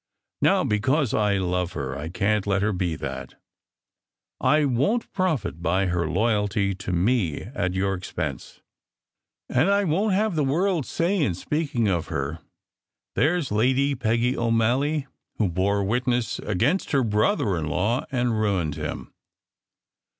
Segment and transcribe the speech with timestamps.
[0.41, 3.35] Now, because I love her, I can t let her be that.
[4.39, 8.61] I won t profit by her loyalty to me at your expense.
[9.47, 12.39] And I won t have the world say in speaking of her,
[12.77, 15.05] * There s Lady Peggy O Malley,
[15.37, 19.13] who bore witness against her brother in law and ruined him.